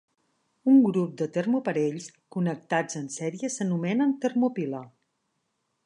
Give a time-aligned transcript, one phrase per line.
[0.71, 2.07] Un grup de termoparells
[2.37, 4.83] connectats en sèrie s'anomena termopila.